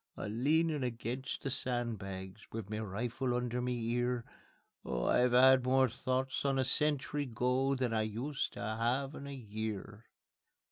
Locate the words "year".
9.31-10.05